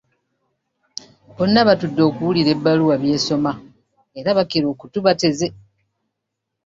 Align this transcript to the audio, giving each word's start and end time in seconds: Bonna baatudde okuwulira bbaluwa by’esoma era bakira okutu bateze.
Bonna 1.35 1.61
baatudde 1.67 2.01
okuwulira 2.09 2.51
bbaluwa 2.55 2.95
by’esoma 3.01 3.51
era 4.19 4.37
bakira 4.37 4.65
okutu 4.73 4.97
bateze. 5.05 5.47